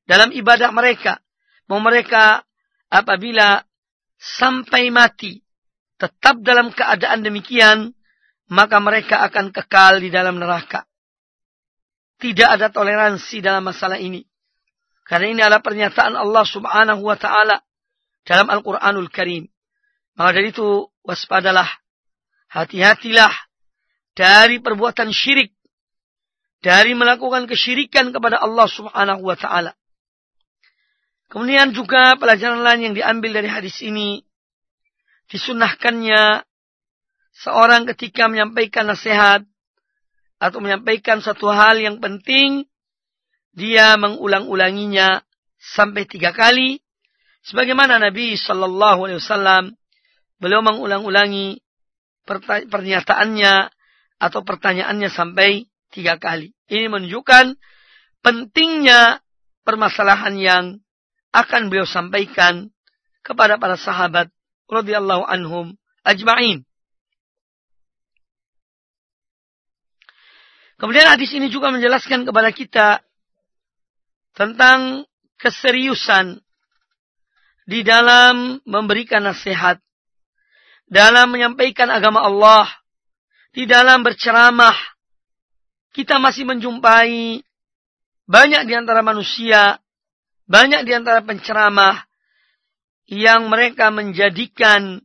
[0.09, 1.21] dalam ibadah mereka,
[1.69, 2.41] mau mereka
[2.89, 3.61] apabila
[4.17, 5.45] sampai mati,
[6.01, 7.93] tetap dalam keadaan demikian,
[8.49, 10.89] maka mereka akan kekal di dalam neraka.
[12.17, 14.25] Tidak ada toleransi dalam masalah ini.
[15.07, 17.63] Karena ini adalah pernyataan Allah subhanahu wa ta'ala
[18.27, 19.47] dalam Al-Quranul Karim.
[20.19, 21.71] Maka dari itu waspadalah,
[22.51, 23.31] hati-hatilah
[24.19, 25.55] dari perbuatan syirik,
[26.59, 29.79] dari melakukan kesyirikan kepada Allah subhanahu wa ta'ala.
[31.31, 34.27] Kemudian juga pelajaran lain yang diambil dari hadis ini.
[35.31, 36.43] Disunahkannya
[37.35, 39.43] seorang ketika menyampaikan nasihat
[40.39, 42.67] atau menyampaikan satu hal yang penting,
[43.57, 45.25] dia mengulang-ulanginya
[45.57, 46.79] sampai tiga kali.
[47.41, 49.65] Sebagaimana Nabi Shallallahu Alaihi Wasallam
[50.37, 51.65] beliau mengulang-ulangi
[52.69, 53.55] pernyataannya
[54.21, 56.53] atau pertanyaannya sampai tiga kali.
[56.69, 57.57] Ini menunjukkan
[58.21, 59.25] pentingnya
[59.65, 60.65] permasalahan yang
[61.33, 62.69] akan beliau sampaikan
[63.25, 64.29] kepada para sahabat
[64.69, 66.67] radhiyallahu anhum ajma'in.
[70.77, 73.06] Kemudian hadis ini juga menjelaskan kepada kita
[74.37, 75.09] tentang
[75.41, 76.39] keseriusan
[77.67, 79.81] di dalam memberikan nasihat,
[80.87, 82.69] dalam menyampaikan agama Allah,
[83.51, 84.77] di dalam berceramah.
[85.91, 87.41] Kita masih menjumpai
[88.29, 89.81] banyak di antara manusia
[90.47, 92.07] banyak di antara penceramah
[93.11, 95.03] yang mereka menjadikan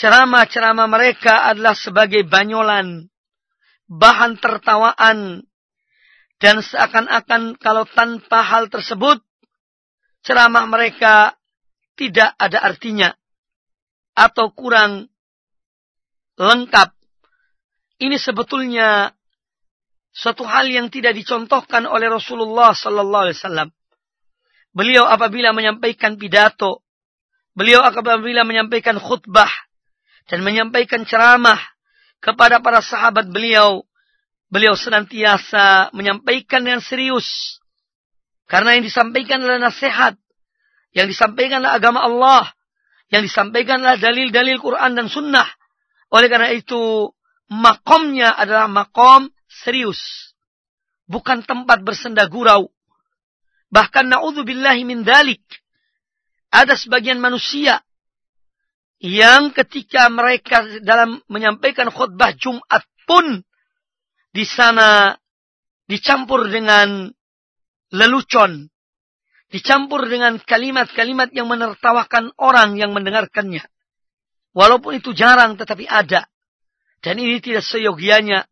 [0.00, 3.04] ceramah-ceramah mereka adalah sebagai banyolan,
[3.84, 5.44] bahan tertawaan,
[6.40, 9.20] dan seakan-akan kalau tanpa hal tersebut,
[10.24, 11.36] ceramah mereka
[12.00, 13.12] tidak ada artinya
[14.16, 15.12] atau kurang
[16.40, 16.96] lengkap.
[18.00, 19.12] Ini sebetulnya
[20.16, 23.68] suatu hal yang tidak dicontohkan oleh Rasulullah sallallahu alaihi wasallam.
[24.72, 26.80] Beliau apabila menyampaikan pidato,
[27.52, 29.50] beliau apabila menyampaikan khutbah
[30.32, 31.60] dan menyampaikan ceramah,
[32.20, 33.82] kepada para sahabat beliau,
[34.50, 37.58] beliau senantiasa menyampaikan dengan serius.
[38.50, 40.18] Karena yang disampaikan adalah nasihat.
[40.90, 42.44] Yang disampaikan adalah agama Allah.
[43.14, 45.46] Yang disampaikan adalah dalil-dalil Quran dan Sunnah.
[46.10, 47.14] Oleh karena itu,
[47.46, 50.34] makomnya adalah makom serius.
[51.06, 52.74] Bukan tempat bersenda gurau.
[53.70, 55.42] Bahkan na'udzubillahi min dalik.
[56.50, 57.78] Ada sebagian manusia
[58.98, 63.46] yang ketika mereka dalam menyampaikan khutbah Jumat pun
[64.30, 65.14] di sana
[65.90, 67.10] dicampur dengan
[67.90, 68.70] lelucon,
[69.50, 73.66] dicampur dengan kalimat-kalimat yang menertawakan orang yang mendengarkannya.
[74.54, 76.26] Walaupun itu jarang tetapi ada.
[77.00, 78.46] Dan ini tidak seyogianya.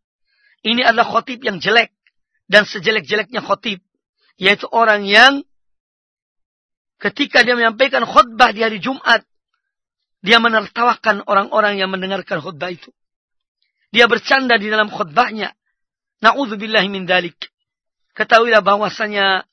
[0.62, 1.94] Ini adalah khotib yang jelek
[2.50, 3.82] dan sejelek-jeleknya khotib.
[4.38, 5.42] Yaitu orang yang
[7.02, 9.26] ketika dia menyampaikan khutbah di hari Jumat,
[10.22, 12.90] dia menertawakan orang-orang yang mendengarkan khutbah itu.
[13.94, 15.54] Dia bercanda di dalam khutbahnya.
[16.24, 17.36] Na'udzubillah min dalik.
[18.14, 19.46] Ketahuilah bahwasanya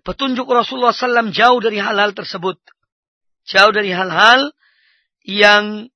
[0.00, 2.56] petunjuk Rasulullah SAW jauh dari hal-hal tersebut.
[3.44, 4.50] Jauh dari hal-hal
[5.26, 5.92] yang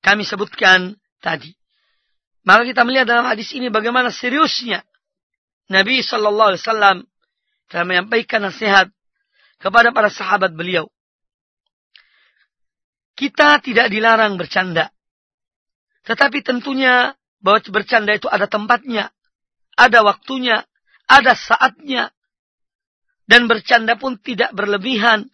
[0.00, 1.52] kami sebutkan tadi.
[2.46, 4.86] Maka kita melihat dalam hadis ini bagaimana seriusnya
[5.66, 6.96] Nabi Shallallahu Alaihi Wasallam
[7.66, 8.86] telah menyampaikan nasihat
[9.58, 10.86] kepada para sahabat beliau.
[13.18, 14.94] Kita tidak dilarang bercanda.
[16.06, 19.10] Tetapi tentunya bahwa bercanda itu ada tempatnya,
[19.76, 20.64] ada waktunya,
[21.06, 22.10] ada saatnya.
[23.26, 25.28] Dan bercanda pun tidak berlebihan.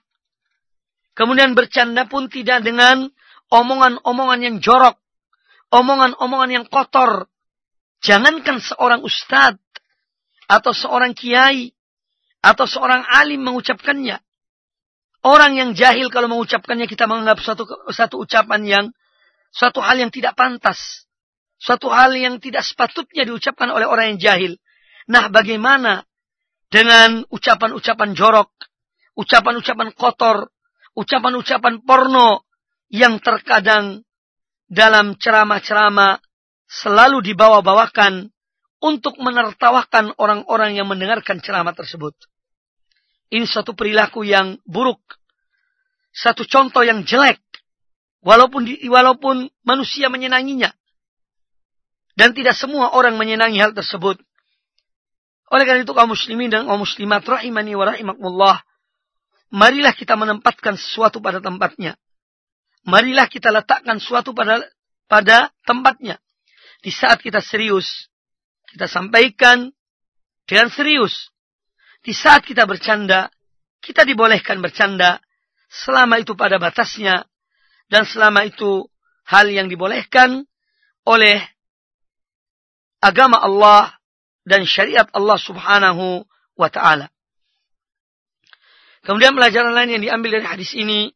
[1.13, 3.13] Kemudian bercanda pun tidak dengan
[3.53, 4.97] omongan-omongan yang jorok,
[5.69, 7.29] omongan-omongan yang kotor.
[8.03, 9.61] Jangankan seorang ustadz
[10.49, 11.71] atau seorang kiai
[12.43, 14.19] atau seorang alim mengucapkannya.
[15.23, 17.63] Orang yang jahil kalau mengucapkannya kita menganggap suatu
[17.95, 18.85] satu ucapan yang
[19.55, 21.07] suatu hal yang tidak pantas.
[21.63, 24.53] Suatu hal yang tidak sepatutnya diucapkan oleh orang yang jahil.
[25.07, 26.03] Nah, bagaimana
[26.67, 28.51] dengan ucapan-ucapan jorok,
[29.15, 30.51] ucapan-ucapan kotor,
[30.99, 32.43] ucapan-ucapan porno
[32.91, 34.03] yang terkadang
[34.67, 36.19] dalam ceramah-ceramah
[36.67, 38.27] selalu dibawa-bawakan
[38.83, 42.19] untuk menertawakan orang-orang yang mendengarkan ceramah tersebut.
[43.31, 45.01] Ini suatu perilaku yang buruk.
[46.11, 47.39] Satu contoh yang jelek.
[48.21, 50.75] Walaupun di, walaupun manusia menyenanginya.
[52.23, 54.15] Dan tidak semua orang menyenangi hal tersebut.
[55.51, 58.63] Oleh karena itu kaum muslimin dan kaum muslimat rahimani wa rahimakumullah.
[59.51, 61.99] Marilah kita menempatkan sesuatu pada tempatnya.
[62.87, 64.63] Marilah kita letakkan sesuatu pada
[65.11, 66.23] pada tempatnya.
[66.79, 68.07] Di saat kita serius,
[68.71, 69.75] kita sampaikan
[70.47, 71.27] dengan serius
[72.07, 73.35] di saat kita bercanda,
[73.83, 75.19] kita dibolehkan bercanda
[75.67, 77.27] selama itu pada batasnya
[77.91, 78.87] dan selama itu
[79.27, 80.47] hal yang dibolehkan
[81.03, 81.43] oleh
[83.03, 83.99] agama Allah
[84.47, 86.23] dan syariat Allah Subhanahu
[86.55, 87.11] wa taala.
[89.03, 91.11] Kemudian pelajaran lain yang diambil dari hadis ini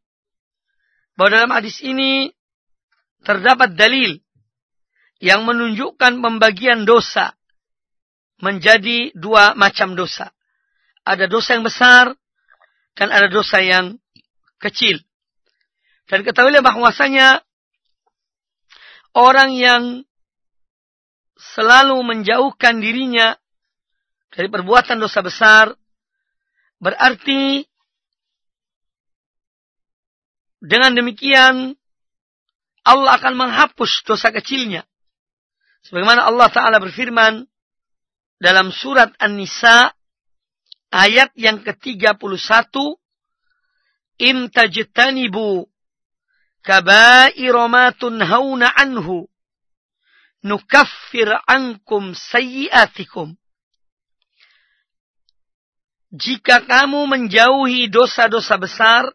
[1.14, 2.34] bahwa dalam hadis ini
[3.22, 4.18] terdapat dalil
[5.22, 7.32] yang menunjukkan pembagian dosa
[8.42, 10.34] menjadi dua macam dosa
[11.06, 12.10] ada dosa yang besar
[12.98, 13.94] dan ada dosa yang
[14.58, 14.98] kecil.
[16.10, 17.46] Dan ketahuilah bahwasanya
[19.14, 19.82] orang yang
[21.36, 23.36] selalu menjauhkan dirinya
[24.32, 25.72] dari perbuatan dosa besar
[26.80, 27.64] berarti
[30.60, 31.76] dengan demikian
[32.86, 34.86] Allah akan menghapus dosa kecilnya.
[35.86, 37.46] Sebagaimana Allah Ta'ala berfirman
[38.38, 39.90] dalam surat An-Nisa
[40.90, 42.74] ayat yang ke-31
[44.22, 45.66] in tajtanibu
[47.70, 49.30] ma tunhauna anhu
[50.46, 53.34] nukaffir ankum sayyiatikum
[56.14, 59.10] jika kamu menjauhi dosa-dosa besar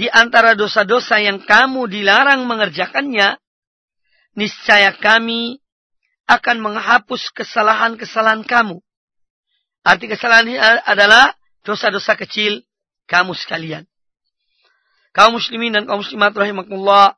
[0.00, 3.36] di antara dosa-dosa yang kamu dilarang mengerjakannya
[4.32, 5.60] niscaya kami
[6.24, 8.80] akan menghapus kesalahan-kesalahan kamu
[9.80, 11.32] Arti kesalahan ini adalah
[11.64, 12.60] dosa-dosa kecil
[13.08, 13.88] kamu sekalian.
[15.16, 17.16] Kaum muslimin dan kaum muslimat rahimakumullah.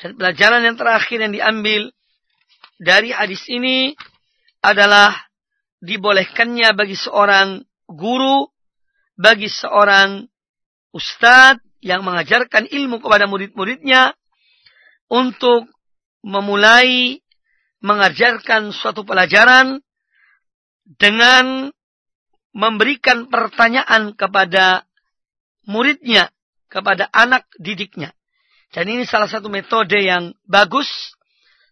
[0.00, 1.90] Dan pelajaran yang terakhir yang diambil
[2.82, 3.94] dari hadis ini
[4.64, 5.14] adalah
[5.84, 8.48] dibolehkannya bagi seorang guru,
[9.14, 10.24] bagi seorang
[10.90, 14.16] ustadz yang mengajarkan ilmu kepada murid-muridnya
[15.12, 15.68] untuk
[16.24, 17.20] memulai
[17.84, 19.84] mengajarkan suatu pelajaran
[20.96, 21.68] dengan
[22.56, 24.88] memberikan pertanyaan kepada
[25.68, 26.32] muridnya,
[26.72, 28.16] kepada anak didiknya.
[28.74, 31.14] Dan ini salah satu metode yang bagus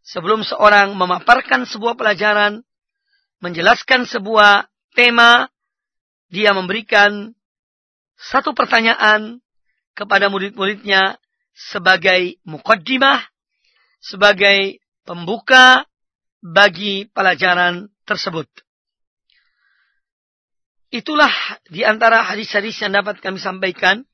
[0.06, 2.62] sebelum seorang memaparkan sebuah pelajaran,
[3.42, 5.50] menjelaskan sebuah tema,
[6.30, 7.34] dia memberikan
[8.14, 9.42] satu pertanyaan
[9.98, 11.18] kepada murid-muridnya
[11.52, 13.18] sebagai mukaddimah,
[13.98, 15.82] sebagai pembuka
[16.38, 18.46] bagi pelajaran tersebut.
[20.92, 21.32] Itulah
[21.66, 24.04] di antara hadis-hadis yang dapat kami sampaikan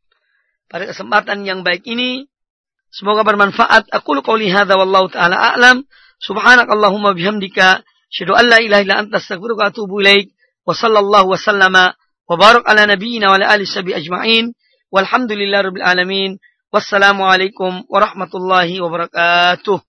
[0.70, 2.30] pada kesempatan yang baik ini.
[2.90, 3.92] Semoga bermanfaat.
[3.92, 5.84] Aku lu qauli hadza wallahu taala a'lam.
[6.18, 10.32] Subhanakallahumma bihamdika asyhadu an la ilaha illa anta astaghfiruka wa atubu ilaik.
[10.64, 11.84] Wa sallallahu wa sallama
[12.28, 14.52] wa barak ala nabiyyina wa ala alihi ajma'in.
[14.90, 16.40] Walhamdulillahirabbil alamin.
[16.68, 19.80] Wassalamualaikum warahmatullahi wabarakatuh.